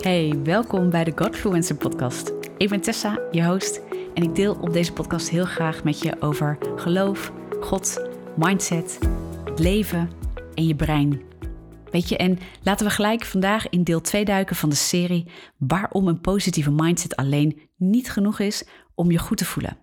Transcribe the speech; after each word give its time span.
Hey, 0.00 0.40
welkom 0.44 0.90
bij 0.90 1.04
de 1.04 1.12
Godfluencer 1.14 1.76
podcast. 1.76 2.32
Ik 2.56 2.68
ben 2.68 2.80
Tessa, 2.80 3.18
je 3.30 3.44
host, 3.44 3.80
en 4.14 4.22
ik 4.22 4.34
deel 4.34 4.54
op 4.60 4.72
deze 4.72 4.92
podcast 4.92 5.28
heel 5.30 5.44
graag 5.44 5.84
met 5.84 6.00
je 6.02 6.20
over 6.20 6.58
geloof, 6.76 7.32
God, 7.60 8.08
mindset, 8.36 8.98
leven 9.56 10.10
en 10.54 10.66
je 10.66 10.74
brein. 10.74 11.22
Weet 11.90 12.08
je, 12.08 12.16
en 12.16 12.38
laten 12.62 12.86
we 12.86 12.92
gelijk 12.92 13.24
vandaag 13.24 13.68
in 13.68 13.84
deel 13.84 14.00
2 14.00 14.24
duiken 14.24 14.56
van 14.56 14.68
de 14.68 14.74
serie 14.74 15.26
waarom 15.56 16.08
een 16.08 16.20
positieve 16.20 16.70
mindset 16.70 17.16
alleen 17.16 17.60
niet 17.76 18.10
genoeg 18.10 18.38
is 18.38 18.64
om 18.94 19.10
je 19.10 19.18
goed 19.18 19.36
te 19.36 19.44
voelen. 19.44 19.76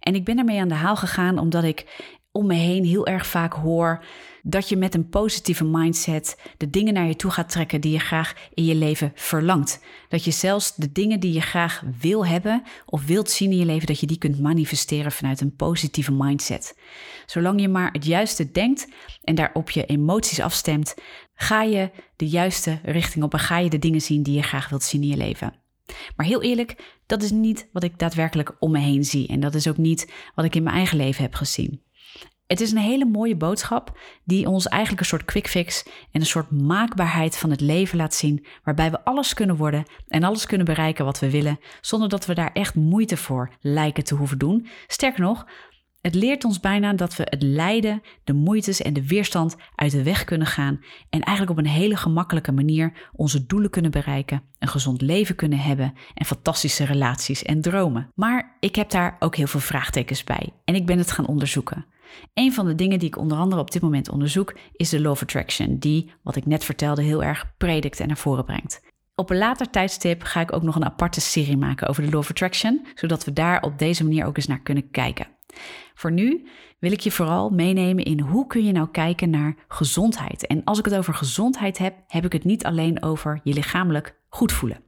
En 0.00 0.14
ik 0.14 0.24
ben 0.24 0.38
ermee 0.38 0.60
aan 0.60 0.68
de 0.68 0.74
haal 0.74 0.96
gegaan 0.96 1.38
omdat 1.38 1.64
ik 1.64 2.10
om 2.36 2.46
me 2.46 2.54
heen 2.54 2.84
heel 2.84 3.06
erg 3.06 3.26
vaak 3.26 3.52
hoor 3.52 4.04
dat 4.42 4.68
je 4.68 4.76
met 4.76 4.94
een 4.94 5.08
positieve 5.08 5.64
mindset 5.64 6.38
de 6.56 6.70
dingen 6.70 6.94
naar 6.94 7.06
je 7.06 7.16
toe 7.16 7.30
gaat 7.30 7.48
trekken 7.48 7.80
die 7.80 7.92
je 7.92 7.98
graag 7.98 8.34
in 8.54 8.64
je 8.64 8.74
leven 8.74 9.12
verlangt. 9.14 9.80
Dat 10.08 10.24
je 10.24 10.30
zelfs 10.30 10.74
de 10.74 10.92
dingen 10.92 11.20
die 11.20 11.32
je 11.32 11.40
graag 11.40 11.82
wil 12.00 12.26
hebben 12.26 12.62
of 12.86 13.06
wilt 13.06 13.30
zien 13.30 13.50
in 13.50 13.58
je 13.58 13.64
leven, 13.64 13.86
dat 13.86 14.00
je 14.00 14.06
die 14.06 14.18
kunt 14.18 14.40
manifesteren 14.40 15.12
vanuit 15.12 15.40
een 15.40 15.56
positieve 15.56 16.12
mindset. 16.12 16.78
Zolang 17.26 17.60
je 17.60 17.68
maar 17.68 17.92
het 17.92 18.04
juiste 18.04 18.50
denkt 18.50 18.88
en 19.22 19.34
daarop 19.34 19.70
je 19.70 19.86
emoties 19.86 20.40
afstemt, 20.40 20.94
ga 21.34 21.62
je 21.62 21.90
de 22.16 22.28
juiste 22.28 22.78
richting 22.82 23.24
op 23.24 23.32
en 23.32 23.38
ga 23.38 23.58
je 23.58 23.70
de 23.70 23.78
dingen 23.78 24.02
zien 24.02 24.22
die 24.22 24.34
je 24.34 24.42
graag 24.42 24.68
wilt 24.68 24.82
zien 24.82 25.02
in 25.02 25.08
je 25.08 25.16
leven. 25.16 25.54
Maar 26.16 26.26
heel 26.26 26.42
eerlijk, 26.42 26.98
dat 27.06 27.22
is 27.22 27.30
niet 27.30 27.68
wat 27.72 27.82
ik 27.82 27.98
daadwerkelijk 27.98 28.56
om 28.58 28.70
me 28.70 28.78
heen 28.78 29.04
zie. 29.04 29.28
En 29.28 29.40
dat 29.40 29.54
is 29.54 29.68
ook 29.68 29.76
niet 29.76 30.12
wat 30.34 30.44
ik 30.44 30.54
in 30.54 30.62
mijn 30.62 30.76
eigen 30.76 30.96
leven 30.96 31.22
heb 31.22 31.34
gezien. 31.34 31.84
Het 32.46 32.60
is 32.60 32.72
een 32.72 32.78
hele 32.78 33.04
mooie 33.04 33.36
boodschap 33.36 33.98
die 34.24 34.48
ons 34.48 34.66
eigenlijk 34.66 35.00
een 35.00 35.06
soort 35.06 35.24
quick 35.24 35.48
fix 35.48 35.84
en 36.10 36.20
een 36.20 36.26
soort 36.26 36.50
maakbaarheid 36.50 37.36
van 37.36 37.50
het 37.50 37.60
leven 37.60 37.96
laat 37.96 38.14
zien, 38.14 38.46
waarbij 38.64 38.90
we 38.90 39.04
alles 39.04 39.34
kunnen 39.34 39.56
worden 39.56 39.84
en 40.08 40.22
alles 40.22 40.46
kunnen 40.46 40.66
bereiken 40.66 41.04
wat 41.04 41.18
we 41.18 41.30
willen, 41.30 41.60
zonder 41.80 42.08
dat 42.08 42.26
we 42.26 42.34
daar 42.34 42.52
echt 42.52 42.74
moeite 42.74 43.16
voor 43.16 43.52
lijken 43.60 44.04
te 44.04 44.14
hoeven 44.14 44.38
doen. 44.38 44.66
Sterker 44.86 45.20
nog, 45.20 45.46
het 46.00 46.14
leert 46.14 46.44
ons 46.44 46.60
bijna 46.60 46.92
dat 46.92 47.16
we 47.16 47.26
het 47.30 47.42
lijden, 47.42 48.02
de 48.24 48.32
moeites 48.32 48.82
en 48.82 48.92
de 48.92 49.06
weerstand 49.06 49.56
uit 49.74 49.92
de 49.92 50.02
weg 50.02 50.24
kunnen 50.24 50.46
gaan 50.46 50.80
en 51.10 51.20
eigenlijk 51.20 51.58
op 51.58 51.64
een 51.64 51.70
hele 51.72 51.96
gemakkelijke 51.96 52.52
manier 52.52 53.10
onze 53.12 53.46
doelen 53.46 53.70
kunnen 53.70 53.90
bereiken, 53.90 54.42
een 54.58 54.68
gezond 54.68 55.00
leven 55.00 55.34
kunnen 55.34 55.58
hebben 55.58 55.92
en 56.14 56.26
fantastische 56.26 56.84
relaties 56.84 57.42
en 57.42 57.60
dromen. 57.60 58.10
Maar 58.14 58.56
ik 58.60 58.74
heb 58.74 58.90
daar 58.90 59.16
ook 59.18 59.36
heel 59.36 59.46
veel 59.46 59.60
vraagtekens 59.60 60.24
bij 60.24 60.52
en 60.64 60.74
ik 60.74 60.86
ben 60.86 60.98
het 60.98 61.10
gaan 61.10 61.26
onderzoeken. 61.26 61.94
Een 62.34 62.52
van 62.52 62.66
de 62.66 62.74
dingen 62.74 62.98
die 62.98 63.08
ik 63.08 63.18
onder 63.18 63.38
andere 63.38 63.60
op 63.60 63.70
dit 63.70 63.82
moment 63.82 64.08
onderzoek 64.08 64.54
is 64.72 64.88
de 64.88 65.00
Law 65.00 65.10
of 65.10 65.22
Attraction, 65.22 65.78
die, 65.78 66.12
wat 66.22 66.36
ik 66.36 66.46
net 66.46 66.64
vertelde, 66.64 67.02
heel 67.02 67.22
erg 67.22 67.54
predikt 67.56 68.00
en 68.00 68.06
naar 68.06 68.16
voren 68.16 68.44
brengt. 68.44 68.80
Op 69.14 69.30
een 69.30 69.38
later 69.38 69.70
tijdstip 69.70 70.22
ga 70.22 70.40
ik 70.40 70.52
ook 70.52 70.62
nog 70.62 70.76
een 70.76 70.84
aparte 70.84 71.20
serie 71.20 71.56
maken 71.56 71.88
over 71.88 72.02
de 72.02 72.10
Law 72.10 72.18
of 72.18 72.30
Attraction, 72.30 72.86
zodat 72.94 73.24
we 73.24 73.32
daar 73.32 73.62
op 73.62 73.78
deze 73.78 74.04
manier 74.04 74.26
ook 74.26 74.36
eens 74.36 74.46
naar 74.46 74.62
kunnen 74.62 74.90
kijken. 74.90 75.26
Voor 75.94 76.12
nu 76.12 76.46
wil 76.78 76.92
ik 76.92 77.00
je 77.00 77.10
vooral 77.10 77.50
meenemen 77.50 78.04
in 78.04 78.20
hoe 78.20 78.46
kun 78.46 78.64
je 78.64 78.72
nou 78.72 78.88
kijken 78.90 79.30
naar 79.30 79.56
gezondheid. 79.68 80.46
En 80.46 80.64
als 80.64 80.78
ik 80.78 80.84
het 80.84 80.96
over 80.96 81.14
gezondheid 81.14 81.78
heb, 81.78 81.94
heb 82.06 82.24
ik 82.24 82.32
het 82.32 82.44
niet 82.44 82.64
alleen 82.64 83.02
over 83.02 83.40
je 83.42 83.52
lichamelijk 83.52 84.20
goed 84.28 84.52
voelen. 84.52 84.84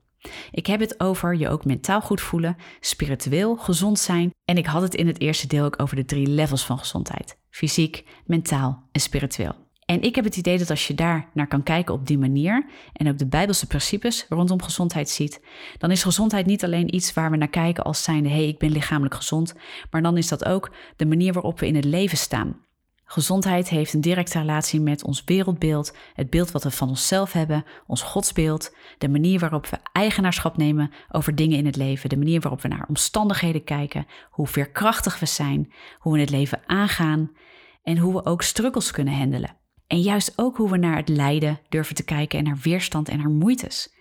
Ik 0.50 0.66
heb 0.66 0.80
het 0.80 1.00
over 1.00 1.36
je 1.36 1.48
ook 1.48 1.64
mentaal 1.64 2.00
goed 2.00 2.20
voelen, 2.20 2.56
spiritueel 2.80 3.56
gezond 3.56 3.98
zijn 3.98 4.30
en 4.44 4.56
ik 4.56 4.66
had 4.66 4.83
het 4.83 4.94
in 4.94 5.06
het 5.06 5.20
eerste 5.20 5.47
deel 5.47 5.64
ook 5.64 5.83
over 5.83 5.97
de 5.97 6.05
drie 6.05 6.27
levels 6.27 6.66
van 6.66 6.78
gezondheid: 6.78 7.38
fysiek, 7.50 8.05
mentaal 8.27 8.88
en 8.92 9.00
spiritueel. 9.00 9.66
En 9.84 10.02
ik 10.02 10.14
heb 10.14 10.25
het 10.25 10.36
idee 10.36 10.58
dat 10.58 10.70
als 10.70 10.86
je 10.86 10.94
daar 10.94 11.28
naar 11.34 11.47
kan 11.47 11.62
kijken 11.62 11.94
op 11.94 12.06
die 12.06 12.19
manier 12.19 12.66
en 12.92 13.08
ook 13.08 13.19
de 13.19 13.27
Bijbelse 13.27 13.66
principes 13.66 14.27
rondom 14.28 14.62
gezondheid 14.62 15.08
ziet, 15.08 15.41
dan 15.78 15.91
is 15.91 16.02
gezondheid 16.02 16.47
niet 16.47 16.64
alleen 16.64 16.94
iets 16.94 17.12
waar 17.12 17.30
we 17.30 17.36
naar 17.36 17.48
kijken 17.48 17.84
als 17.84 18.03
zijnde 18.03 18.28
hé, 18.28 18.34
hey, 18.34 18.48
ik 18.48 18.58
ben 18.58 18.70
lichamelijk 18.70 19.14
gezond, 19.14 19.55
maar 19.91 20.03
dan 20.03 20.16
is 20.16 20.28
dat 20.28 20.44
ook 20.44 20.70
de 20.97 21.06
manier 21.06 21.32
waarop 21.32 21.60
we 21.60 21.66
in 21.66 21.75
het 21.75 21.84
leven 21.84 22.19
staan. 22.19 22.66
Gezondheid 23.10 23.69
heeft 23.69 23.92
een 23.92 24.00
directe 24.00 24.38
relatie 24.38 24.80
met 24.80 25.04
ons 25.04 25.22
wereldbeeld, 25.24 25.96
het 26.14 26.30
beeld 26.30 26.50
wat 26.50 26.62
we 26.62 26.70
van 26.70 26.88
onszelf 26.88 27.32
hebben, 27.32 27.64
ons 27.86 28.02
godsbeeld, 28.02 28.74
de 28.98 29.08
manier 29.08 29.38
waarop 29.38 29.66
we 29.66 29.78
eigenaarschap 29.92 30.56
nemen 30.56 30.91
over 31.10 31.34
dingen 31.34 31.58
in 31.58 31.66
het 31.66 31.76
leven, 31.76 32.08
de 32.08 32.16
manier 32.16 32.41
waarop 32.41 32.62
we 32.62 32.69
naar 32.69 32.84
omstandigheden 32.88 33.64
kijken, 33.64 34.06
hoe 34.30 34.46
veerkrachtig 34.46 35.19
we 35.20 35.26
zijn, 35.26 35.72
hoe 35.98 36.12
we 36.12 36.20
het 36.20 36.30
leven 36.30 36.60
aangaan 36.66 37.32
en 37.82 37.98
hoe 37.98 38.12
we 38.12 38.24
ook 38.24 38.42
struggles 38.42 38.91
kunnen 38.91 39.14
handelen. 39.14 39.56
En 39.86 40.00
juist 40.00 40.32
ook 40.36 40.56
hoe 40.56 40.70
we 40.70 40.76
naar 40.76 40.96
het 40.96 41.08
lijden 41.08 41.60
durven 41.69 41.94
te 41.94 42.04
kijken 42.04 42.38
en 42.38 42.44
naar 42.44 42.58
weerstand 42.62 43.08
en 43.08 43.19
naar 43.19 43.30
moeites. 43.30 43.94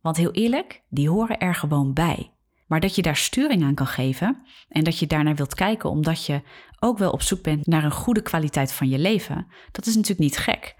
Want 0.00 0.16
heel 0.16 0.32
eerlijk, 0.32 0.82
die 0.88 1.08
horen 1.08 1.38
er 1.38 1.54
gewoon 1.54 1.92
bij. 1.92 2.32
Maar 2.72 2.80
dat 2.80 2.94
je 2.94 3.02
daar 3.02 3.16
sturing 3.16 3.62
aan 3.62 3.74
kan 3.74 3.86
geven 3.86 4.42
en 4.68 4.84
dat 4.84 4.98
je 4.98 5.06
daarnaar 5.06 5.34
wilt 5.34 5.54
kijken 5.54 5.90
omdat 5.90 6.26
je 6.26 6.42
ook 6.78 6.98
wel 6.98 7.10
op 7.10 7.22
zoek 7.22 7.42
bent 7.42 7.66
naar 7.66 7.84
een 7.84 7.90
goede 7.90 8.22
kwaliteit 8.22 8.72
van 8.72 8.88
je 8.88 8.98
leven, 8.98 9.46
dat 9.72 9.86
is 9.86 9.94
natuurlijk 9.94 10.20
niet 10.20 10.38
gek. 10.38 10.74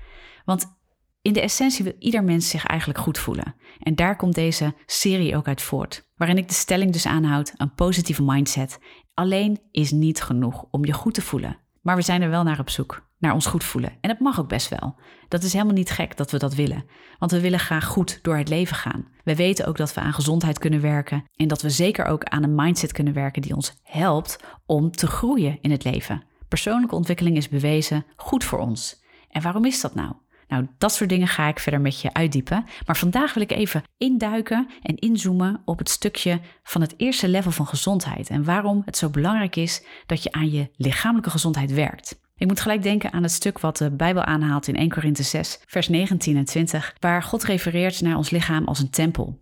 Want 0.44 0.78
in 1.22 1.32
de 1.32 1.40
essentie 1.40 1.84
wil 1.84 1.94
ieder 1.98 2.24
mens 2.24 2.48
zich 2.48 2.66
eigenlijk 2.66 3.00
goed 3.00 3.18
voelen. 3.18 3.54
En 3.78 3.94
daar 3.94 4.16
komt 4.16 4.34
deze 4.34 4.74
serie 4.86 5.36
ook 5.36 5.48
uit 5.48 5.62
voort, 5.62 6.08
waarin 6.16 6.36
ik 6.36 6.48
de 6.48 6.54
stelling 6.54 6.92
dus 6.92 7.06
aanhoud: 7.06 7.52
een 7.56 7.74
positieve 7.74 8.22
mindset 8.22 8.78
alleen 9.14 9.60
is 9.70 9.90
niet 9.90 10.22
genoeg 10.22 10.64
om 10.70 10.84
je 10.84 10.92
goed 10.92 11.14
te 11.14 11.22
voelen. 11.22 11.56
Maar 11.82 11.96
we 11.96 12.02
zijn 12.02 12.22
er 12.22 12.30
wel 12.30 12.42
naar 12.42 12.58
op 12.58 12.70
zoek 12.70 13.02
naar 13.22 13.34
ons 13.34 13.46
goed 13.46 13.64
voelen. 13.64 13.92
En 14.00 14.08
dat 14.08 14.18
mag 14.18 14.40
ook 14.40 14.48
best 14.48 14.68
wel. 14.68 14.94
Dat 15.28 15.42
is 15.42 15.52
helemaal 15.52 15.74
niet 15.74 15.90
gek 15.90 16.16
dat 16.16 16.30
we 16.30 16.38
dat 16.38 16.54
willen. 16.54 16.84
Want 17.18 17.30
we 17.30 17.40
willen 17.40 17.58
graag 17.58 17.84
goed 17.84 18.18
door 18.22 18.36
het 18.36 18.48
leven 18.48 18.76
gaan. 18.76 19.08
We 19.24 19.36
weten 19.36 19.66
ook 19.66 19.76
dat 19.76 19.94
we 19.94 20.00
aan 20.00 20.12
gezondheid 20.12 20.58
kunnen 20.58 20.80
werken. 20.80 21.24
En 21.36 21.48
dat 21.48 21.62
we 21.62 21.70
zeker 21.70 22.04
ook 22.04 22.24
aan 22.24 22.42
een 22.42 22.54
mindset 22.54 22.92
kunnen 22.92 23.12
werken 23.12 23.42
die 23.42 23.54
ons 23.54 23.74
helpt 23.82 24.38
om 24.66 24.90
te 24.90 25.06
groeien 25.06 25.58
in 25.60 25.70
het 25.70 25.84
leven. 25.84 26.22
Persoonlijke 26.48 26.94
ontwikkeling 26.94 27.36
is 27.36 27.48
bewezen 27.48 28.04
goed 28.16 28.44
voor 28.44 28.58
ons. 28.58 29.02
En 29.28 29.42
waarom 29.42 29.64
is 29.64 29.80
dat 29.80 29.94
nou? 29.94 30.12
Nou, 30.48 30.66
dat 30.78 30.92
soort 30.92 31.10
dingen 31.10 31.28
ga 31.28 31.48
ik 31.48 31.58
verder 31.58 31.80
met 31.80 32.00
je 32.00 32.12
uitdiepen. 32.12 32.64
Maar 32.86 32.96
vandaag 32.96 33.34
wil 33.34 33.42
ik 33.42 33.52
even 33.52 33.82
induiken 33.98 34.68
en 34.82 34.96
inzoomen 34.96 35.62
op 35.64 35.78
het 35.78 35.88
stukje 35.88 36.40
van 36.62 36.80
het 36.80 36.94
eerste 36.96 37.28
level 37.28 37.50
van 37.50 37.66
gezondheid. 37.66 38.30
En 38.30 38.44
waarom 38.44 38.82
het 38.84 38.96
zo 38.96 39.10
belangrijk 39.10 39.56
is 39.56 39.84
dat 40.06 40.22
je 40.22 40.32
aan 40.32 40.50
je 40.50 40.70
lichamelijke 40.76 41.30
gezondheid 41.30 41.72
werkt. 41.72 42.20
Ik 42.36 42.46
moet 42.48 42.60
gelijk 42.60 42.82
denken 42.82 43.12
aan 43.12 43.22
het 43.22 43.32
stuk 43.32 43.58
wat 43.58 43.76
de 43.76 43.90
Bijbel 43.90 44.22
aanhaalt 44.22 44.68
in 44.68 44.76
1 44.76 44.88
Korinthe 44.88 45.22
6, 45.22 45.60
vers 45.66 45.88
19 45.88 46.36
en 46.36 46.44
20, 46.44 46.96
waar 47.00 47.22
God 47.22 47.44
refereert 47.44 48.00
naar 48.00 48.16
ons 48.16 48.30
lichaam 48.30 48.64
als 48.64 48.78
een 48.78 48.90
tempel, 48.90 49.38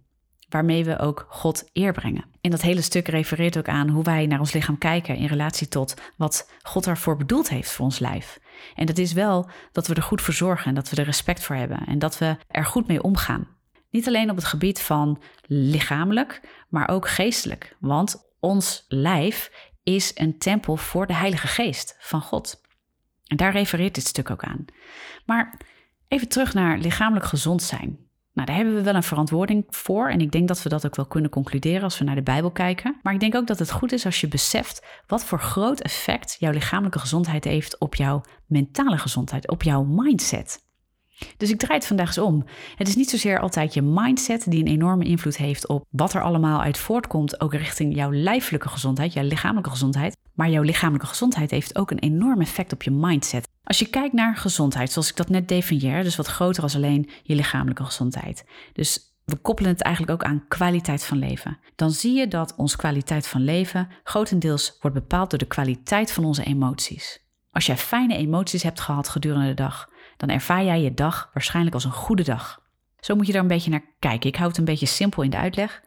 waarmee 0.48 0.84
we 0.84 0.98
ook 0.98 1.26
God 1.28 1.68
eer 1.72 1.92
brengen. 1.92 2.24
En 2.40 2.50
dat 2.50 2.60
hele 2.60 2.80
stuk 2.80 3.08
refereert 3.08 3.58
ook 3.58 3.68
aan 3.68 3.88
hoe 3.88 4.04
wij 4.04 4.26
naar 4.26 4.40
ons 4.40 4.52
lichaam 4.52 4.78
kijken 4.78 5.16
in 5.16 5.26
relatie 5.26 5.68
tot 5.68 5.94
wat 6.16 6.50
God 6.62 6.86
ervoor 6.86 7.16
bedoeld 7.16 7.48
heeft 7.48 7.70
voor 7.70 7.84
ons 7.84 7.98
lijf. 7.98 8.38
En 8.74 8.86
dat 8.86 8.98
is 8.98 9.12
wel 9.12 9.50
dat 9.72 9.86
we 9.86 9.94
er 9.94 10.02
goed 10.02 10.20
voor 10.20 10.34
zorgen 10.34 10.66
en 10.66 10.74
dat 10.74 10.90
we 10.90 10.96
er 10.96 11.04
respect 11.04 11.42
voor 11.42 11.56
hebben 11.56 11.86
en 11.86 11.98
dat 11.98 12.18
we 12.18 12.36
er 12.48 12.64
goed 12.64 12.86
mee 12.86 13.02
omgaan. 13.02 13.48
Niet 13.90 14.06
alleen 14.06 14.30
op 14.30 14.36
het 14.36 14.44
gebied 14.44 14.80
van 14.80 15.22
lichamelijk, 15.46 16.40
maar 16.68 16.88
ook 16.88 17.08
geestelijk. 17.08 17.76
Want 17.80 18.32
ons 18.40 18.84
lijf 18.88 19.50
is 19.82 20.12
een 20.14 20.38
tempel 20.38 20.76
voor 20.76 21.06
de 21.06 21.14
Heilige 21.14 21.46
Geest 21.46 21.96
van 21.98 22.20
God. 22.20 22.60
En 23.26 23.36
daar 23.36 23.52
refereert 23.52 23.94
dit 23.94 24.06
stuk 24.06 24.30
ook 24.30 24.44
aan. 24.44 24.64
Maar 25.26 25.60
even 26.08 26.28
terug 26.28 26.54
naar 26.54 26.78
lichamelijk 26.78 27.26
gezond 27.26 27.62
zijn. 27.62 28.09
Nou, 28.32 28.46
daar 28.46 28.56
hebben 28.56 28.74
we 28.74 28.82
wel 28.82 28.94
een 28.94 29.02
verantwoording 29.02 29.64
voor. 29.68 30.08
En 30.08 30.20
ik 30.20 30.32
denk 30.32 30.48
dat 30.48 30.62
we 30.62 30.68
dat 30.68 30.86
ook 30.86 30.96
wel 30.96 31.06
kunnen 31.06 31.30
concluderen 31.30 31.82
als 31.82 31.98
we 31.98 32.04
naar 32.04 32.14
de 32.14 32.22
Bijbel 32.22 32.50
kijken. 32.50 32.96
Maar 33.02 33.12
ik 33.12 33.20
denk 33.20 33.34
ook 33.34 33.46
dat 33.46 33.58
het 33.58 33.70
goed 33.70 33.92
is 33.92 34.04
als 34.04 34.20
je 34.20 34.28
beseft 34.28 34.86
wat 35.06 35.24
voor 35.24 35.40
groot 35.40 35.80
effect 35.80 36.36
jouw 36.38 36.52
lichamelijke 36.52 36.98
gezondheid 36.98 37.44
heeft 37.44 37.78
op 37.78 37.94
jouw 37.94 38.20
mentale 38.46 38.98
gezondheid, 38.98 39.48
op 39.48 39.62
jouw 39.62 39.84
mindset. 39.84 40.68
Dus 41.36 41.50
ik 41.50 41.58
draai 41.58 41.78
het 41.78 41.86
vandaag 41.86 42.06
eens 42.06 42.18
om. 42.18 42.44
Het 42.76 42.88
is 42.88 42.96
niet 42.96 43.10
zozeer 43.10 43.40
altijd 43.40 43.74
je 43.74 43.82
mindset 43.82 44.44
die 44.48 44.60
een 44.60 44.72
enorme 44.72 45.04
invloed 45.04 45.36
heeft 45.36 45.66
op 45.66 45.84
wat 45.90 46.12
er 46.12 46.22
allemaal 46.22 46.62
uit 46.62 46.78
voortkomt, 46.78 47.40
ook 47.40 47.54
richting 47.54 47.94
jouw 47.94 48.12
lijfelijke 48.12 48.68
gezondheid, 48.68 49.12
jouw 49.12 49.24
lichamelijke 49.24 49.70
gezondheid. 49.70 50.16
Maar 50.40 50.50
jouw 50.50 50.62
lichamelijke 50.62 51.06
gezondheid 51.06 51.50
heeft 51.50 51.78
ook 51.78 51.90
een 51.90 51.98
enorm 51.98 52.40
effect 52.40 52.72
op 52.72 52.82
je 52.82 52.90
mindset. 52.90 53.48
Als 53.64 53.78
je 53.78 53.86
kijkt 53.86 54.14
naar 54.14 54.36
gezondheid, 54.36 54.92
zoals 54.92 55.08
ik 55.08 55.16
dat 55.16 55.28
net 55.28 55.48
definieer, 55.48 56.02
dus 56.02 56.16
wat 56.16 56.26
groter 56.26 56.62
als 56.62 56.74
alleen 56.74 57.10
je 57.22 57.34
lichamelijke 57.34 57.84
gezondheid. 57.84 58.44
Dus 58.72 59.14
we 59.24 59.36
koppelen 59.36 59.70
het 59.70 59.82
eigenlijk 59.82 60.14
ook 60.14 60.28
aan 60.28 60.44
kwaliteit 60.48 61.04
van 61.04 61.18
leven. 61.18 61.58
Dan 61.76 61.90
zie 61.90 62.14
je 62.14 62.28
dat 62.28 62.54
onze 62.56 62.76
kwaliteit 62.76 63.26
van 63.26 63.44
leven 63.44 63.88
grotendeels 64.04 64.76
wordt 64.80 64.96
bepaald 64.96 65.30
door 65.30 65.38
de 65.38 65.46
kwaliteit 65.46 66.12
van 66.12 66.24
onze 66.24 66.44
emoties. 66.44 67.24
Als 67.50 67.66
jij 67.66 67.76
fijne 67.76 68.16
emoties 68.16 68.62
hebt 68.62 68.80
gehad 68.80 69.08
gedurende 69.08 69.46
de 69.46 69.54
dag, 69.54 69.88
dan 70.16 70.28
ervaar 70.28 70.64
jij 70.64 70.80
je 70.80 70.94
dag 70.94 71.30
waarschijnlijk 71.32 71.74
als 71.74 71.84
een 71.84 71.92
goede 71.92 72.24
dag. 72.24 72.62
Zo 73.00 73.16
moet 73.16 73.26
je 73.26 73.32
daar 73.32 73.42
een 73.42 73.48
beetje 73.48 73.70
naar 73.70 73.94
kijken. 73.98 74.28
Ik 74.28 74.36
hou 74.36 74.48
het 74.48 74.58
een 74.58 74.64
beetje 74.64 74.86
simpel 74.86 75.22
in 75.22 75.30
de 75.30 75.36
uitleg. 75.36 75.82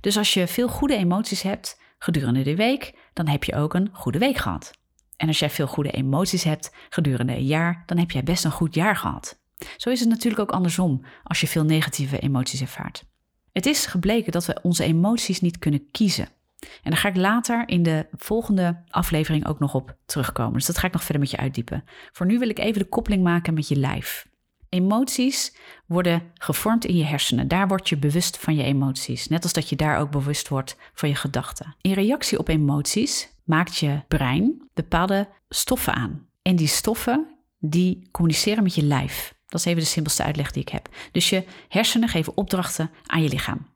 Dus 0.00 0.16
als 0.16 0.34
je 0.34 0.46
veel 0.46 0.68
goede 0.68 0.96
emoties 0.96 1.42
hebt 1.42 1.84
gedurende 2.06 2.42
de 2.42 2.56
week, 2.56 2.94
dan 3.12 3.28
heb 3.28 3.44
je 3.44 3.54
ook 3.54 3.74
een 3.74 3.88
goede 3.92 4.18
week 4.18 4.36
gehad. 4.36 4.70
En 5.16 5.28
als 5.28 5.38
jij 5.38 5.50
veel 5.50 5.66
goede 5.66 5.90
emoties 5.90 6.44
hebt 6.44 6.74
gedurende 6.88 7.32
een 7.32 7.46
jaar, 7.46 7.82
dan 7.86 7.98
heb 7.98 8.10
jij 8.10 8.22
best 8.22 8.44
een 8.44 8.50
goed 8.50 8.74
jaar 8.74 8.96
gehad. 8.96 9.38
Zo 9.76 9.90
is 9.90 10.00
het 10.00 10.08
natuurlijk 10.08 10.40
ook 10.40 10.50
andersom 10.50 11.04
als 11.22 11.40
je 11.40 11.46
veel 11.46 11.64
negatieve 11.64 12.18
emoties 12.18 12.60
ervaart. 12.60 13.04
Het 13.52 13.66
is 13.66 13.86
gebleken 13.86 14.32
dat 14.32 14.46
we 14.46 14.58
onze 14.62 14.84
emoties 14.84 15.40
niet 15.40 15.58
kunnen 15.58 15.90
kiezen. 15.90 16.28
En 16.58 16.90
daar 16.90 17.00
ga 17.00 17.08
ik 17.08 17.16
later 17.16 17.68
in 17.68 17.82
de 17.82 18.06
volgende 18.12 18.82
aflevering 18.88 19.46
ook 19.46 19.58
nog 19.58 19.74
op 19.74 19.96
terugkomen. 20.04 20.52
Dus 20.52 20.66
dat 20.66 20.78
ga 20.78 20.86
ik 20.86 20.92
nog 20.92 21.02
verder 21.02 21.20
met 21.20 21.30
je 21.30 21.36
uitdiepen. 21.36 21.84
Voor 22.12 22.26
nu 22.26 22.38
wil 22.38 22.48
ik 22.48 22.58
even 22.58 22.82
de 22.82 22.88
koppeling 22.88 23.22
maken 23.22 23.54
met 23.54 23.68
je 23.68 23.76
lijf. 23.76 24.26
Emoties 24.68 25.56
worden 25.86 26.22
gevormd 26.34 26.84
in 26.84 26.96
je 26.96 27.04
hersenen. 27.04 27.48
Daar 27.48 27.68
word 27.68 27.88
je 27.88 27.96
bewust 27.96 28.38
van 28.38 28.56
je 28.56 28.62
emoties. 28.62 29.28
Net 29.28 29.42
als 29.42 29.52
dat 29.52 29.68
je 29.68 29.76
daar 29.76 29.98
ook 29.98 30.10
bewust 30.10 30.48
wordt 30.48 30.76
van 30.94 31.08
je 31.08 31.14
gedachten. 31.14 31.76
In 31.80 31.92
reactie 31.92 32.38
op 32.38 32.48
emoties 32.48 33.28
maakt 33.44 33.76
je 33.76 34.02
brein 34.08 34.68
bepaalde 34.74 35.28
stoffen 35.48 35.94
aan. 35.94 36.28
En 36.42 36.56
die 36.56 36.66
stoffen 36.66 37.26
die 37.58 38.08
communiceren 38.10 38.62
met 38.62 38.74
je 38.74 38.82
lijf. 38.82 39.34
Dat 39.46 39.60
is 39.60 39.66
even 39.66 39.80
de 39.80 39.88
simpelste 39.88 40.22
uitleg 40.22 40.50
die 40.50 40.62
ik 40.62 40.68
heb. 40.68 40.88
Dus 41.12 41.30
je 41.30 41.44
hersenen 41.68 42.08
geven 42.08 42.36
opdrachten 42.36 42.90
aan 43.06 43.22
je 43.22 43.28
lichaam. 43.28 43.66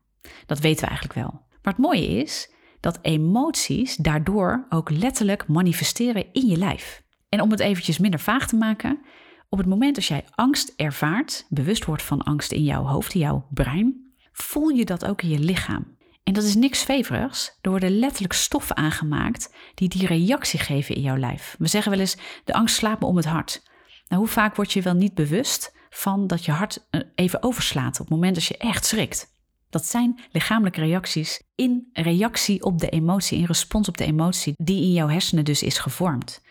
Dat 0.45 0.59
weten 0.59 0.81
we 0.81 0.89
eigenlijk 0.89 1.19
wel. 1.19 1.41
Maar 1.61 1.73
het 1.73 1.81
mooie 1.81 2.07
is 2.07 2.51
dat 2.79 2.99
emoties 3.01 3.95
daardoor 3.95 4.65
ook 4.69 4.89
letterlijk 4.89 5.47
manifesteren 5.47 6.25
in 6.33 6.47
je 6.47 6.57
lijf. 6.57 7.03
En 7.29 7.41
om 7.41 7.51
het 7.51 7.59
eventjes 7.59 7.97
minder 7.97 8.19
vaag 8.19 8.47
te 8.47 8.55
maken, 8.55 9.01
op 9.51 9.57
het 9.57 9.67
moment 9.67 9.95
dat 9.95 10.05
jij 10.05 10.25
angst 10.35 10.73
ervaart, 10.75 11.45
bewust 11.49 11.85
wordt 11.85 12.03
van 12.03 12.21
angst 12.21 12.51
in 12.51 12.63
jouw 12.63 12.83
hoofd, 12.83 13.13
in 13.13 13.19
jouw 13.19 13.47
brein, 13.49 14.13
voel 14.31 14.69
je 14.69 14.85
dat 14.85 15.05
ook 15.05 15.21
in 15.21 15.29
je 15.29 15.39
lichaam. 15.39 15.97
En 16.23 16.33
dat 16.33 16.43
is 16.43 16.55
niks 16.55 16.83
feverigs. 16.83 17.57
Er 17.61 17.69
worden 17.69 17.99
letterlijk 17.99 18.33
stoffen 18.33 18.77
aangemaakt 18.77 19.53
die 19.73 19.89
die 19.89 20.07
reactie 20.07 20.59
geven 20.59 20.95
in 20.95 21.01
jouw 21.01 21.17
lijf. 21.17 21.55
We 21.59 21.67
zeggen 21.67 21.91
wel 21.91 21.99
eens: 21.99 22.17
de 22.43 22.53
angst 22.53 22.75
slaapt 22.75 22.99
me 23.01 23.07
om 23.07 23.15
het 23.15 23.25
hart. 23.25 23.63
Nou, 24.07 24.21
hoe 24.21 24.31
vaak 24.31 24.55
word 24.55 24.73
je 24.73 24.81
wel 24.81 24.93
niet 24.93 25.13
bewust 25.13 25.75
van 25.89 26.27
dat 26.27 26.45
je 26.45 26.51
hart 26.51 26.87
eh, 26.89 27.01
even 27.15 27.43
overslaat 27.43 27.99
op 27.99 28.05
het 28.05 28.15
moment 28.15 28.35
dat 28.35 28.45
je 28.45 28.57
echt 28.57 28.85
schrikt? 28.85 29.27
Dat 29.69 29.85
zijn 29.85 30.19
lichamelijke 30.31 30.81
reacties 30.81 31.41
in 31.55 31.89
reactie 31.93 32.63
op 32.63 32.79
de 32.79 32.89
emotie, 32.89 33.37
in 33.37 33.45
respons 33.45 33.87
op 33.87 33.97
de 33.97 34.05
emotie 34.05 34.53
die 34.57 34.81
in 34.81 34.91
jouw 34.91 35.07
hersenen 35.07 35.45
dus 35.45 35.63
is 35.63 35.77
gevormd. 35.77 36.41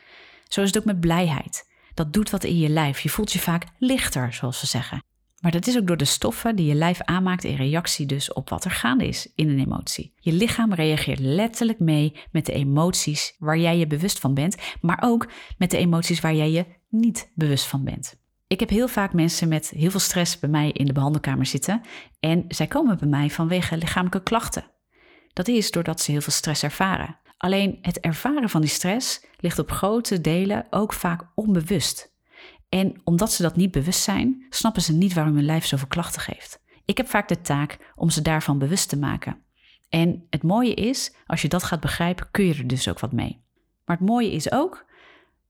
Zo 0.48 0.60
is 0.60 0.66
het 0.66 0.78
ook 0.78 0.84
met 0.84 1.00
blijheid. 1.00 1.69
Dat 2.00 2.12
doet 2.12 2.30
wat 2.30 2.44
in 2.44 2.58
je 2.58 2.68
lijf. 2.68 3.00
Je 3.00 3.08
voelt 3.08 3.32
je 3.32 3.38
vaak 3.38 3.64
lichter, 3.78 4.32
zoals 4.32 4.60
we 4.60 4.66
zeggen. 4.66 5.02
Maar 5.40 5.50
dat 5.50 5.66
is 5.66 5.76
ook 5.76 5.86
door 5.86 5.96
de 5.96 6.04
stoffen 6.04 6.56
die 6.56 6.66
je 6.66 6.74
lijf 6.74 7.00
aanmaakt 7.00 7.44
in 7.44 7.56
reactie 7.56 8.06
dus 8.06 8.32
op 8.32 8.48
wat 8.48 8.64
er 8.64 8.70
gaande 8.70 9.06
is 9.06 9.32
in 9.34 9.48
een 9.48 9.58
emotie. 9.58 10.12
Je 10.16 10.32
lichaam 10.32 10.74
reageert 10.74 11.18
letterlijk 11.18 11.78
mee 11.78 12.16
met 12.32 12.46
de 12.46 12.52
emoties 12.52 13.36
waar 13.38 13.58
jij 13.58 13.78
je 13.78 13.86
bewust 13.86 14.18
van 14.18 14.34
bent, 14.34 14.56
maar 14.80 14.98
ook 15.00 15.28
met 15.58 15.70
de 15.70 15.76
emoties 15.76 16.20
waar 16.20 16.34
jij 16.34 16.50
je 16.50 16.66
niet 16.88 17.30
bewust 17.34 17.66
van 17.66 17.84
bent. 17.84 18.16
Ik 18.46 18.60
heb 18.60 18.68
heel 18.68 18.88
vaak 18.88 19.12
mensen 19.12 19.48
met 19.48 19.68
heel 19.68 19.90
veel 19.90 20.00
stress 20.00 20.38
bij 20.38 20.50
mij 20.50 20.70
in 20.70 20.84
de 20.84 20.92
behandelkamer 20.92 21.46
zitten 21.46 21.80
en 22.20 22.44
zij 22.48 22.66
komen 22.66 22.98
bij 22.98 23.08
mij 23.08 23.30
vanwege 23.30 23.76
lichamelijke 23.76 24.22
klachten. 24.22 24.64
Dat 25.32 25.48
is 25.48 25.70
doordat 25.70 26.00
ze 26.00 26.10
heel 26.10 26.20
veel 26.20 26.32
stress 26.32 26.62
ervaren. 26.62 27.18
Alleen 27.40 27.78
het 27.82 28.00
ervaren 28.00 28.48
van 28.48 28.60
die 28.60 28.70
stress 28.70 29.24
ligt 29.36 29.58
op 29.58 29.70
grote 29.70 30.20
delen 30.20 30.66
ook 30.70 30.92
vaak 30.92 31.26
onbewust. 31.34 32.12
En 32.68 33.00
omdat 33.04 33.32
ze 33.32 33.42
dat 33.42 33.56
niet 33.56 33.70
bewust 33.70 34.02
zijn, 34.02 34.46
snappen 34.50 34.82
ze 34.82 34.92
niet 34.92 35.12
waarom 35.12 35.34
hun 35.34 35.44
lijf 35.44 35.64
zoveel 35.64 35.88
klachten 35.88 36.20
geeft. 36.20 36.62
Ik 36.84 36.96
heb 36.96 37.08
vaak 37.08 37.28
de 37.28 37.40
taak 37.40 37.92
om 37.94 38.10
ze 38.10 38.22
daarvan 38.22 38.58
bewust 38.58 38.88
te 38.88 38.98
maken. 38.98 39.42
En 39.88 40.26
het 40.30 40.42
mooie 40.42 40.74
is, 40.74 41.14
als 41.26 41.42
je 41.42 41.48
dat 41.48 41.62
gaat 41.62 41.80
begrijpen, 41.80 42.28
kun 42.30 42.44
je 42.44 42.54
er 42.54 42.66
dus 42.66 42.88
ook 42.88 43.00
wat 43.00 43.12
mee. 43.12 43.42
Maar 43.84 43.96
het 43.96 44.06
mooie 44.08 44.32
is 44.32 44.52
ook, 44.52 44.84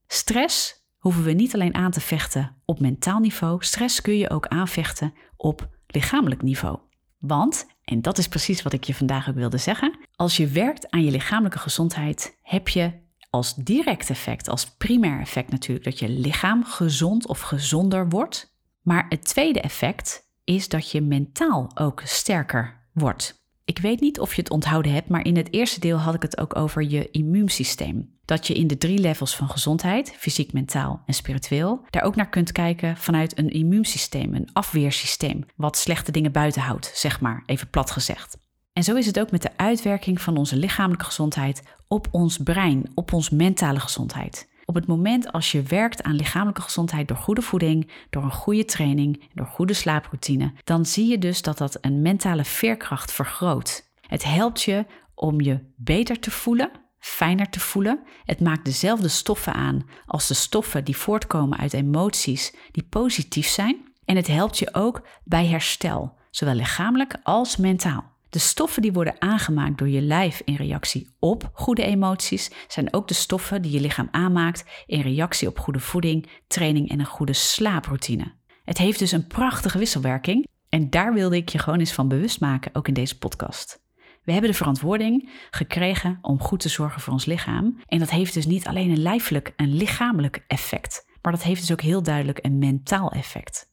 stress 0.07 0.85
hoeven 0.97 1.23
we 1.23 1.31
niet 1.31 1.53
alleen 1.53 1.75
aan 1.75 1.91
te 1.91 2.01
vechten 2.01 2.55
op 2.65 2.79
mentaal 2.79 3.19
niveau, 3.19 3.63
stress 3.63 4.01
kun 4.01 4.17
je 4.17 4.29
ook 4.29 4.47
aanvechten 4.47 5.13
op 5.37 5.69
lichamelijk 5.87 6.41
niveau. 6.41 6.79
Want, 7.21 7.65
en 7.83 8.01
dat 8.01 8.17
is 8.17 8.27
precies 8.27 8.61
wat 8.61 8.73
ik 8.73 8.83
je 8.83 8.93
vandaag 8.93 9.29
ook 9.29 9.35
wilde 9.35 9.57
zeggen, 9.57 9.97
als 10.15 10.37
je 10.37 10.47
werkt 10.47 10.89
aan 10.91 11.03
je 11.03 11.11
lichamelijke 11.11 11.59
gezondheid, 11.59 12.37
heb 12.41 12.67
je 12.67 12.99
als 13.29 13.55
direct 13.55 14.09
effect, 14.09 14.49
als 14.49 14.75
primair 14.75 15.19
effect 15.19 15.51
natuurlijk, 15.51 15.85
dat 15.85 15.99
je 15.99 16.09
lichaam 16.09 16.63
gezond 16.65 17.27
of 17.27 17.41
gezonder 17.41 18.09
wordt. 18.09 18.55
Maar 18.81 19.05
het 19.09 19.23
tweede 19.23 19.61
effect 19.61 20.29
is 20.43 20.69
dat 20.69 20.91
je 20.91 21.01
mentaal 21.01 21.71
ook 21.73 22.01
sterker 22.05 22.89
wordt. 22.93 23.40
Ik 23.65 23.79
weet 23.79 23.99
niet 23.99 24.19
of 24.19 24.33
je 24.33 24.41
het 24.41 24.51
onthouden 24.51 24.93
hebt, 24.93 25.09
maar 25.09 25.25
in 25.25 25.37
het 25.37 25.53
eerste 25.53 25.79
deel 25.79 25.97
had 25.97 26.13
ik 26.13 26.21
het 26.21 26.37
ook 26.37 26.55
over 26.55 26.83
je 26.83 27.11
immuunsysteem. 27.11 28.19
Dat 28.25 28.47
je 28.47 28.53
in 28.53 28.67
de 28.67 28.77
drie 28.77 28.99
levels 28.99 29.35
van 29.35 29.49
gezondheid, 29.49 30.15
fysiek, 30.17 30.53
mentaal 30.53 31.01
en 31.05 31.13
spiritueel, 31.13 31.85
daar 31.89 32.03
ook 32.03 32.15
naar 32.15 32.29
kunt 32.29 32.51
kijken 32.51 32.97
vanuit 32.97 33.37
een 33.37 33.49
immuunsysteem, 33.49 34.33
een 34.33 34.49
afweersysteem, 34.53 35.45
wat 35.55 35.77
slechte 35.77 36.11
dingen 36.11 36.31
buiten 36.31 36.61
houdt, 36.61 36.91
zeg 36.93 37.21
maar, 37.21 37.43
even 37.45 37.69
plat 37.69 37.91
gezegd. 37.91 38.37
En 38.73 38.83
zo 38.83 38.95
is 38.95 39.05
het 39.05 39.19
ook 39.19 39.31
met 39.31 39.41
de 39.41 39.57
uitwerking 39.57 40.21
van 40.21 40.37
onze 40.37 40.55
lichamelijke 40.55 41.05
gezondheid 41.05 41.63
op 41.87 42.07
ons 42.11 42.37
brein, 42.37 42.91
op 42.93 43.13
ons 43.13 43.29
mentale 43.29 43.79
gezondheid. 43.79 44.49
Op 44.71 44.77
het 44.77 44.87
moment 44.87 45.31
als 45.31 45.51
je 45.51 45.61
werkt 45.61 46.03
aan 46.03 46.15
lichamelijke 46.15 46.61
gezondheid 46.61 47.07
door 47.07 47.17
goede 47.17 47.41
voeding, 47.41 47.91
door 48.09 48.23
een 48.23 48.31
goede 48.31 48.65
training, 48.65 49.29
door 49.33 49.45
goede 49.45 49.73
slaaproutine, 49.73 50.53
dan 50.63 50.85
zie 50.85 51.07
je 51.07 51.17
dus 51.17 51.41
dat 51.41 51.57
dat 51.57 51.77
een 51.81 52.01
mentale 52.01 52.45
veerkracht 52.45 53.11
vergroot. 53.11 53.91
Het 54.01 54.23
helpt 54.23 54.61
je 54.61 54.85
om 55.15 55.41
je 55.41 55.59
beter 55.75 56.19
te 56.19 56.31
voelen, 56.31 56.71
fijner 56.99 57.49
te 57.49 57.59
voelen. 57.59 57.99
Het 58.25 58.39
maakt 58.39 58.65
dezelfde 58.65 59.07
stoffen 59.07 59.53
aan 59.53 59.85
als 60.05 60.27
de 60.27 60.33
stoffen 60.33 60.83
die 60.85 60.97
voortkomen 60.97 61.57
uit 61.57 61.73
emoties 61.73 62.55
die 62.71 62.83
positief 62.83 63.47
zijn. 63.47 63.93
En 64.05 64.15
het 64.15 64.27
helpt 64.27 64.57
je 64.57 64.73
ook 64.73 65.07
bij 65.23 65.45
herstel, 65.45 66.17
zowel 66.29 66.55
lichamelijk 66.55 67.15
als 67.23 67.57
mentaal. 67.57 68.11
De 68.31 68.39
stoffen 68.39 68.81
die 68.81 68.91
worden 68.91 69.21
aangemaakt 69.21 69.77
door 69.77 69.89
je 69.89 70.01
lijf 70.01 70.41
in 70.45 70.55
reactie 70.55 71.09
op 71.19 71.49
goede 71.53 71.83
emoties 71.83 72.51
zijn 72.67 72.93
ook 72.93 73.07
de 73.07 73.13
stoffen 73.13 73.61
die 73.61 73.71
je 73.71 73.79
lichaam 73.79 74.07
aanmaakt 74.11 74.65
in 74.85 75.01
reactie 75.01 75.47
op 75.47 75.59
goede 75.59 75.79
voeding, 75.79 76.29
training 76.47 76.89
en 76.89 76.99
een 76.99 77.05
goede 77.05 77.33
slaaproutine. 77.33 78.33
Het 78.63 78.77
heeft 78.77 78.99
dus 78.99 79.11
een 79.11 79.27
prachtige 79.27 79.77
wisselwerking 79.77 80.47
en 80.69 80.89
daar 80.89 81.13
wilde 81.13 81.35
ik 81.35 81.49
je 81.49 81.57
gewoon 81.57 81.79
eens 81.79 81.93
van 81.93 82.07
bewust 82.07 82.39
maken, 82.39 82.75
ook 82.75 82.87
in 82.87 82.93
deze 82.93 83.17
podcast. 83.17 83.83
We 84.23 84.31
hebben 84.31 84.51
de 84.51 84.57
verantwoording 84.57 85.29
gekregen 85.49 86.17
om 86.21 86.39
goed 86.39 86.59
te 86.59 86.69
zorgen 86.69 87.01
voor 87.01 87.13
ons 87.13 87.25
lichaam. 87.25 87.81
En 87.85 87.99
dat 87.99 88.09
heeft 88.09 88.33
dus 88.33 88.45
niet 88.45 88.67
alleen 88.67 88.89
een 88.89 89.01
lijfelijk, 89.01 89.53
een 89.55 89.73
lichamelijk 89.73 90.43
effect, 90.47 91.05
maar 91.21 91.31
dat 91.31 91.43
heeft 91.43 91.61
dus 91.61 91.71
ook 91.71 91.81
heel 91.81 92.03
duidelijk 92.03 92.39
een 92.41 92.57
mentaal 92.57 93.11
effect 93.11 93.70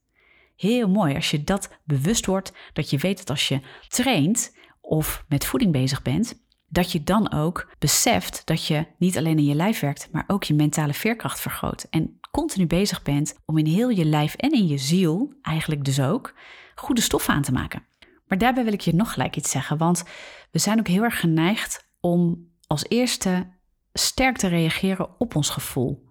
heel 0.58 0.88
mooi 0.88 1.14
als 1.14 1.30
je 1.30 1.44
dat 1.44 1.70
bewust 1.84 2.26
wordt, 2.26 2.52
dat 2.72 2.90
je 2.90 2.98
weet 2.98 3.18
dat 3.18 3.30
als 3.30 3.48
je 3.48 3.60
traint 3.88 4.56
of 4.80 5.24
met 5.28 5.44
voeding 5.44 5.72
bezig 5.72 6.02
bent, 6.02 6.46
dat 6.68 6.92
je 6.92 7.02
dan 7.02 7.32
ook 7.32 7.74
beseft 7.78 8.42
dat 8.44 8.66
je 8.66 8.86
niet 8.98 9.16
alleen 9.16 9.38
in 9.38 9.44
je 9.44 9.54
lijf 9.54 9.80
werkt, 9.80 10.08
maar 10.12 10.24
ook 10.26 10.44
je 10.44 10.54
mentale 10.54 10.94
veerkracht 10.94 11.40
vergroot. 11.40 11.86
En 11.90 12.20
continu 12.30 12.66
bezig 12.66 13.02
bent 13.02 13.38
om 13.44 13.58
in 13.58 13.66
heel 13.66 13.88
je 13.88 14.04
lijf 14.04 14.34
en 14.34 14.52
in 14.52 14.66
je 14.66 14.78
ziel, 14.78 15.32
eigenlijk 15.42 15.84
dus 15.84 16.00
ook, 16.00 16.34
goede 16.74 17.00
stoffen 17.00 17.34
aan 17.34 17.42
te 17.42 17.52
maken. 17.52 17.86
Maar 18.26 18.38
daarbij 18.38 18.64
wil 18.64 18.72
ik 18.72 18.80
je 18.80 18.94
nog 18.94 19.12
gelijk 19.12 19.36
iets 19.36 19.50
zeggen, 19.50 19.78
want 19.78 20.04
we 20.50 20.58
zijn 20.58 20.78
ook 20.78 20.88
heel 20.88 21.02
erg 21.02 21.20
geneigd 21.20 21.88
om 22.00 22.48
als 22.66 22.84
eerste 22.88 23.46
sterk 23.92 24.36
te 24.36 24.48
reageren 24.48 25.20
op 25.20 25.34
ons 25.34 25.50
gevoel. 25.50 26.07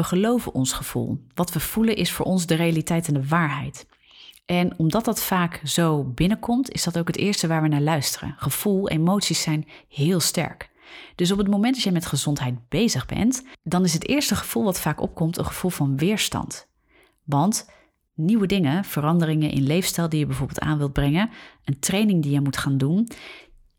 We 0.00 0.06
geloven 0.06 0.54
ons 0.54 0.72
gevoel. 0.72 1.26
Wat 1.34 1.52
we 1.52 1.60
voelen 1.60 1.96
is 1.96 2.12
voor 2.12 2.26
ons 2.26 2.46
de 2.46 2.54
realiteit 2.54 3.08
en 3.08 3.14
de 3.14 3.26
waarheid. 3.26 3.86
En 4.46 4.78
omdat 4.78 5.04
dat 5.04 5.22
vaak 5.22 5.60
zo 5.64 6.04
binnenkomt, 6.04 6.70
is 6.70 6.84
dat 6.84 6.98
ook 6.98 7.06
het 7.06 7.16
eerste 7.16 7.46
waar 7.46 7.62
we 7.62 7.68
naar 7.68 7.80
luisteren. 7.80 8.34
Gevoel, 8.38 8.88
emoties 8.88 9.42
zijn 9.42 9.68
heel 9.88 10.20
sterk. 10.20 10.70
Dus 11.14 11.30
op 11.30 11.38
het 11.38 11.48
moment 11.48 11.74
dat 11.74 11.84
je 11.84 11.92
met 11.92 12.06
gezondheid 12.06 12.68
bezig 12.68 13.06
bent, 13.06 13.44
dan 13.62 13.84
is 13.84 13.92
het 13.92 14.08
eerste 14.08 14.36
gevoel 14.36 14.64
wat 14.64 14.80
vaak 14.80 15.00
opkomt 15.00 15.38
een 15.38 15.46
gevoel 15.46 15.70
van 15.70 15.96
weerstand. 15.96 16.68
Want 17.24 17.70
nieuwe 18.14 18.46
dingen, 18.46 18.84
veranderingen 18.84 19.50
in 19.50 19.62
leefstijl 19.62 20.08
die 20.08 20.18
je 20.18 20.26
bijvoorbeeld 20.26 20.60
aan 20.60 20.78
wilt 20.78 20.92
brengen, 20.92 21.30
een 21.64 21.78
training 21.78 22.22
die 22.22 22.32
je 22.32 22.40
moet 22.40 22.56
gaan 22.56 22.78
doen, 22.78 23.08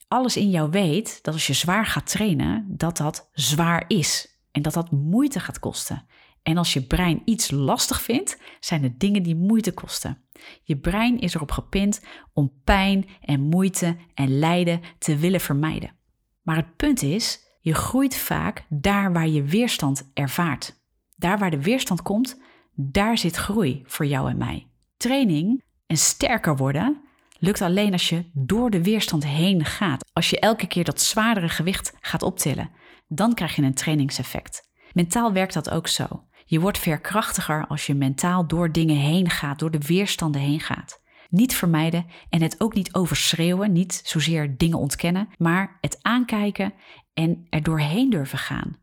alles 0.08 0.38
in 0.38 0.50
jou 0.50 0.70
weet 0.70 1.20
dat 1.22 1.34
als 1.34 1.48
je 1.48 1.54
zwaar 1.54 1.86
gaat 1.86 2.10
trainen, 2.10 2.66
dat 2.68 2.98
dat 2.98 3.30
zwaar 3.34 3.84
is 3.88 4.31
en 4.52 4.62
dat 4.62 4.74
dat 4.74 4.92
moeite 4.92 5.40
gaat 5.40 5.60
kosten. 5.60 6.06
En 6.44 6.58
als 6.58 6.74
je 6.74 6.82
brein 6.82 7.22
iets 7.26 7.52
lastig 7.52 8.02
vindt, 8.02 8.42
zijn 8.60 8.84
het 8.84 9.00
dingen 9.00 9.24
die 9.24 9.36
moeite 9.36 9.74
kosten. 9.74 10.22
Je 10.64 10.78
brein 10.78 11.20
is 11.20 11.34
erop 11.34 11.52
gepind 11.52 12.02
om 12.34 12.52
pijn 12.64 13.06
en 13.22 13.42
moeite 13.42 13.98
en 14.14 14.40
lijden 14.40 14.82
te 15.00 15.18
willen 15.18 15.42
vermijden. 15.42 15.96
Maar 16.42 16.56
het 16.56 16.76
punt 16.76 17.02
is, 17.02 17.40
je 17.60 17.74
groeit 17.74 18.16
vaak 18.16 18.66
daar 18.70 19.14
waar 19.14 19.28
je 19.28 19.44
weerstand 19.44 20.12
ervaart. 20.14 20.80
Daar 21.16 21.38
waar 21.38 21.52
de 21.52 21.62
weerstand 21.62 22.02
komt, 22.02 22.42
daar 22.76 23.18
zit 23.18 23.36
groei 23.36 23.82
voor 23.86 24.06
jou 24.06 24.30
en 24.30 24.38
mij. 24.38 24.68
Training 24.98 25.64
en 25.86 25.98
sterker 25.98 26.58
worden 26.58 27.02
lukt 27.42 27.62
alleen 27.62 27.92
als 27.92 28.10
je 28.10 28.26
door 28.34 28.70
de 28.70 28.84
weerstand 28.84 29.26
heen 29.26 29.66
gaat. 29.66 30.10
Als 30.14 30.30
je 30.30 30.40
elke 30.40 30.68
keer 30.68 30.84
dat 30.84 31.02
zwaardere 31.02 31.50
gewicht 31.50 31.94
gaat 32.00 32.22
optillen, 32.22 32.70
dan 33.14 33.34
krijg 33.34 33.56
je 33.56 33.62
een 33.62 33.74
trainingseffect. 33.74 34.70
Mentaal 34.94 35.34
werkt 35.34 35.54
dat 35.54 35.70
ook 35.70 35.88
zo. 35.88 36.24
Je 36.46 36.60
wordt 36.60 36.78
veerkrachtiger 36.78 37.68
als 37.68 37.86
je 37.86 37.94
mentaal 37.94 38.48
door 38.48 38.72
dingen 38.72 38.96
heen 38.96 39.30
gaat, 39.30 39.60
door 39.60 39.72
de 39.72 39.86
weerstanden 39.88 40.42
heen 40.42 40.60
gaat. 40.60 41.02
Niet 41.30 41.56
vermijden 41.56 42.06
en 42.30 42.42
het 42.42 42.62
ook 42.62 42.74
niet 42.74 42.94
overschreeuwen, 42.94 43.72
niet 43.72 44.02
zozeer 44.04 44.58
dingen 44.58 44.78
ontkennen, 44.78 45.30
maar 45.38 45.78
het 45.82 45.98
aankijken 46.02 46.74
en 47.14 47.48
er 47.50 47.64
doorheen 47.64 48.10
durven 48.10 48.38
gaan. 48.38 48.78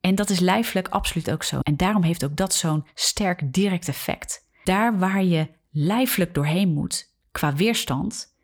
En 0.00 0.14
dat 0.14 0.30
is 0.30 0.38
lijfelijk 0.38 0.88
absoluut 0.88 1.30
ook 1.30 1.42
zo. 1.42 1.58
En 1.60 1.76
daarom 1.76 2.02
heeft 2.02 2.24
ook 2.24 2.36
dat 2.36 2.54
zo'n 2.54 2.86
sterk 2.94 3.52
direct 3.52 3.88
effect. 3.88 4.48
Daar 4.64 4.98
waar 4.98 5.24
je 5.24 5.48
lijfelijk 5.70 6.34
doorheen 6.34 6.72
moet, 6.72 7.14
qua 7.30 7.54
weerstand, 7.54 8.36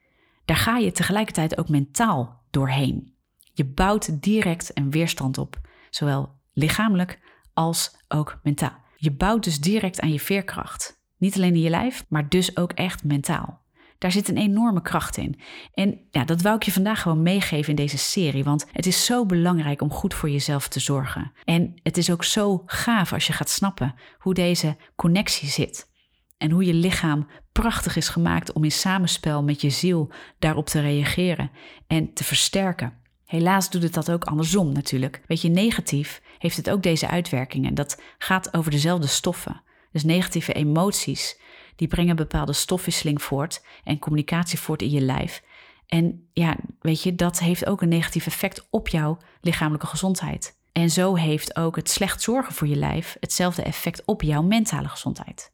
daar 0.45 0.57
ga 0.57 0.77
je 0.77 0.93
tegelijkertijd 0.93 1.59
ook 1.59 1.69
mentaal 1.69 2.43
doorheen. 2.51 3.18
Je 3.59 3.65
bouwt 3.65 4.23
direct 4.23 4.71
een 4.75 4.91
weerstand 4.91 5.39
op, 5.39 5.61
zowel 5.91 6.35
lichamelijk 6.53 7.19
als 7.53 7.97
ook 8.09 8.39
mentaal. 8.43 8.85
Je 8.97 9.13
bouwt 9.13 9.45
dus 9.45 9.61
direct 9.61 10.01
aan 10.01 10.13
je 10.13 10.21
veerkracht. 10.21 11.01
Niet 11.17 11.35
alleen 11.37 11.55
in 11.55 11.61
je 11.61 11.71
lijf, 11.71 12.05
maar 12.09 12.29
dus 12.29 12.57
ook 12.57 12.73
echt 12.73 13.05
mentaal. 13.05 13.61
Daar 13.99 14.13
zit 14.13 14.29
een 14.29 14.37
enorme 14.37 14.83
kracht 14.83 15.17
in. 15.17 15.41
En 15.75 16.01
ja, 16.11 16.25
dat 16.25 16.43
wou 16.43 16.57
ik 16.57 16.63
je 16.63 16.73
vandaag 16.73 17.03
gewoon 17.03 17.23
meegeven 17.23 17.71
in 17.71 17.77
deze 17.77 17.99
serie, 17.99 18.45
want 18.45 18.67
het 18.73 18.87
is 18.87 19.05
zo 19.05 19.27
belangrijk 19.27 19.83
om 19.83 19.91
goed 19.91 20.15
voor 20.15 20.31
jezelf 20.31 20.69
te 20.69 20.81
zorgen. 20.81 21.33
En 21.45 21.75
het 21.83 21.97
is 21.97 22.11
ook 22.11 22.25
zo 22.25 22.63
gaaf 22.67 23.13
als 23.13 23.27
je 23.27 23.33
gaat 23.33 23.51
snappen 23.51 23.95
hoe 24.19 24.35
deze 24.35 24.77
connectie 24.97 25.49
zit. 25.49 25.91
En 26.37 26.51
hoe 26.51 26.65
je 26.65 26.75
lichaam 26.75 27.27
prachtig 27.53 27.97
is 27.97 28.09
gemaakt 28.09 28.53
om 28.53 28.65
in 28.65 28.73
samenspel 28.73 29.43
met 29.43 29.61
je 29.61 29.71
ziel 29.71 30.13
daarop 30.39 30.67
te 30.67 30.81
reageren 30.81 31.51
en 31.87 32.13
te 32.13 32.25
versterken. 32.25 33.07
Helaas 33.29 33.71
doet 33.71 33.83
het 33.83 33.95
dat 33.95 34.11
ook 34.11 34.25
andersom 34.25 34.73
natuurlijk. 34.73 35.23
Weet 35.27 35.41
je, 35.41 35.49
negatief 35.49 36.23
heeft 36.39 36.57
het 36.57 36.71
ook 36.71 36.83
deze 36.83 37.09
uitwerkingen. 37.09 37.75
Dat 37.75 38.03
gaat 38.19 38.55
over 38.55 38.71
dezelfde 38.71 39.07
stoffen. 39.07 39.63
Dus 39.93 40.05
negatieve 40.05 40.53
emoties, 40.53 41.41
die 41.77 41.89
brengen 41.89 42.17
bepaalde 42.17 42.53
stofwisseling 42.53 43.23
voort 43.23 43.65
en 43.85 43.99
communicatie 43.99 44.59
voort 44.59 44.83
in 44.83 44.91
je 44.91 45.01
lijf. 45.01 45.43
En 45.87 46.29
ja, 46.33 46.57
weet 46.81 47.03
je, 47.03 47.15
dat 47.15 47.39
heeft 47.39 47.67
ook 47.67 47.83
een 47.83 47.89
negatief 47.89 48.27
effect 48.27 48.67
op 48.71 48.89
jouw 48.89 49.19
lichamelijke 49.41 49.87
gezondheid. 49.87 50.59
En 50.73 50.91
zo 50.91 51.15
heeft 51.15 51.57
ook 51.57 51.77
het 51.77 51.91
slecht 51.91 52.23
zorgen 52.23 52.55
voor 52.55 52.69
je 52.69 52.77
lijf 52.77 53.17
hetzelfde 53.21 53.63
effect 53.63 54.03
op 54.05 54.23
jouw 54.23 54.43
mentale 54.43 54.89
gezondheid. 54.89 55.53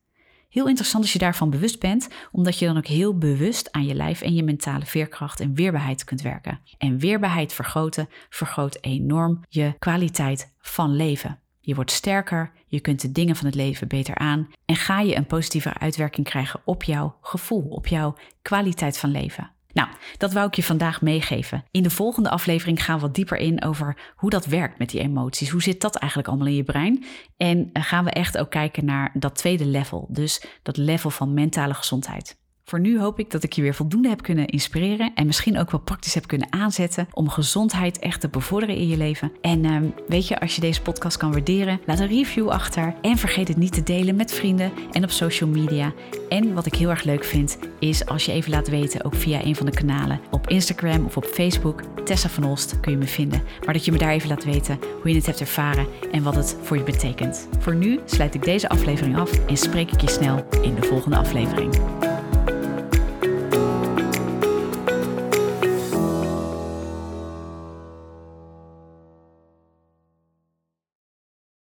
Heel 0.54 0.68
interessant 0.68 1.02
als 1.02 1.12
je 1.12 1.18
daarvan 1.18 1.50
bewust 1.50 1.80
bent, 1.80 2.08
omdat 2.32 2.58
je 2.58 2.66
dan 2.66 2.76
ook 2.76 2.86
heel 2.86 3.18
bewust 3.18 3.72
aan 3.72 3.84
je 3.84 3.94
lijf 3.94 4.20
en 4.20 4.34
je 4.34 4.42
mentale 4.42 4.84
veerkracht 4.86 5.40
en 5.40 5.54
weerbaarheid 5.54 6.04
kunt 6.04 6.22
werken. 6.22 6.60
En 6.78 6.98
weerbaarheid 6.98 7.52
vergroten 7.52 8.08
vergroot 8.30 8.78
enorm 8.80 9.40
je 9.48 9.74
kwaliteit 9.78 10.52
van 10.60 10.96
leven. 10.96 11.38
Je 11.60 11.74
wordt 11.74 11.90
sterker, 11.90 12.52
je 12.66 12.80
kunt 12.80 13.00
de 13.00 13.12
dingen 13.12 13.36
van 13.36 13.46
het 13.46 13.54
leven 13.54 13.88
beter 13.88 14.14
aan 14.14 14.48
en 14.64 14.76
ga 14.76 15.00
je 15.00 15.16
een 15.16 15.26
positievere 15.26 15.78
uitwerking 15.78 16.26
krijgen 16.26 16.60
op 16.64 16.82
jouw 16.82 17.16
gevoel, 17.20 17.68
op 17.68 17.86
jouw 17.86 18.16
kwaliteit 18.42 18.98
van 18.98 19.10
leven. 19.10 19.50
Nou, 19.74 19.88
dat 20.16 20.32
wou 20.32 20.46
ik 20.46 20.54
je 20.54 20.62
vandaag 20.62 21.02
meegeven. 21.02 21.64
In 21.70 21.82
de 21.82 21.90
volgende 21.90 22.30
aflevering 22.30 22.84
gaan 22.84 22.96
we 22.96 23.00
wat 23.00 23.14
dieper 23.14 23.38
in 23.38 23.64
over 23.64 24.12
hoe 24.16 24.30
dat 24.30 24.46
werkt 24.46 24.78
met 24.78 24.90
die 24.90 25.00
emoties. 25.00 25.50
Hoe 25.50 25.62
zit 25.62 25.80
dat 25.80 25.96
eigenlijk 25.96 26.28
allemaal 26.30 26.48
in 26.48 26.54
je 26.56 26.62
brein? 26.62 27.04
En 27.36 27.70
eh, 27.72 27.82
gaan 27.84 28.04
we 28.04 28.10
echt 28.10 28.38
ook 28.38 28.50
kijken 28.50 28.84
naar 28.84 29.10
dat 29.14 29.36
tweede 29.36 29.66
level, 29.66 30.06
dus 30.10 30.44
dat 30.62 30.76
level 30.76 31.10
van 31.10 31.34
mentale 31.34 31.74
gezondheid. 31.74 32.42
Voor 32.66 32.80
nu 32.80 33.00
hoop 33.00 33.18
ik 33.18 33.30
dat 33.30 33.42
ik 33.42 33.52
je 33.52 33.62
weer 33.62 33.74
voldoende 33.74 34.08
heb 34.08 34.22
kunnen 34.22 34.46
inspireren 34.46 35.12
en 35.14 35.26
misschien 35.26 35.58
ook 35.58 35.70
wel 35.70 35.80
praktisch 35.80 36.14
heb 36.14 36.26
kunnen 36.26 36.52
aanzetten 36.52 37.08
om 37.12 37.28
gezondheid 37.28 37.98
echt 37.98 38.20
te 38.20 38.28
bevorderen 38.28 38.76
in 38.76 38.88
je 38.88 38.96
leven. 38.96 39.32
En 39.40 39.64
uh, 39.64 39.80
weet 40.08 40.28
je, 40.28 40.40
als 40.40 40.54
je 40.54 40.60
deze 40.60 40.82
podcast 40.82 41.16
kan 41.16 41.32
waarderen, 41.32 41.80
laat 41.86 41.98
een 41.98 42.06
review 42.06 42.48
achter 42.48 42.94
en 43.02 43.16
vergeet 43.16 43.48
het 43.48 43.56
niet 43.56 43.72
te 43.72 43.82
delen 43.82 44.16
met 44.16 44.32
vrienden 44.32 44.72
en 44.92 45.04
op 45.04 45.10
social 45.10 45.50
media. 45.50 45.92
En 46.28 46.54
wat 46.54 46.66
ik 46.66 46.74
heel 46.74 46.90
erg 46.90 47.02
leuk 47.02 47.24
vind, 47.24 47.58
is 47.78 48.06
als 48.06 48.24
je 48.24 48.32
even 48.32 48.50
laat 48.50 48.68
weten, 48.68 49.04
ook 49.04 49.14
via 49.14 49.44
een 49.44 49.56
van 49.56 49.66
de 49.66 49.72
kanalen 49.72 50.20
op 50.30 50.48
Instagram 50.48 51.04
of 51.04 51.16
op 51.16 51.24
Facebook, 51.24 51.82
Tessa 52.04 52.28
van 52.28 52.44
Olst 52.44 52.80
kun 52.80 52.92
je 52.92 52.98
me 52.98 53.06
vinden. 53.06 53.42
Maar 53.64 53.74
dat 53.74 53.84
je 53.84 53.92
me 53.92 53.98
daar 53.98 54.12
even 54.12 54.28
laat 54.28 54.44
weten 54.44 54.78
hoe 55.00 55.10
je 55.10 55.16
het 55.16 55.26
hebt 55.26 55.40
ervaren 55.40 55.86
en 56.12 56.22
wat 56.22 56.34
het 56.34 56.56
voor 56.62 56.76
je 56.76 56.82
betekent. 56.84 57.48
Voor 57.58 57.74
nu 57.74 58.00
sluit 58.04 58.34
ik 58.34 58.44
deze 58.44 58.68
aflevering 58.68 59.16
af 59.16 59.46
en 59.46 59.56
spreek 59.56 59.92
ik 59.92 60.00
je 60.00 60.10
snel 60.10 60.46
in 60.62 60.74
de 60.74 60.82
volgende 60.82 61.16
aflevering. 61.16 61.74